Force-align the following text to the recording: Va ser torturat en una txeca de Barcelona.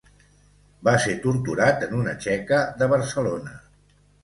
Va 0.87 0.93
ser 1.03 1.13
torturat 1.25 1.85
en 1.89 1.95
una 1.99 2.17
txeca 2.25 2.65
de 2.83 2.91
Barcelona. 2.97 3.57